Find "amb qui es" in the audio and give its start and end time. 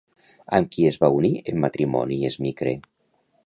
0.59-0.97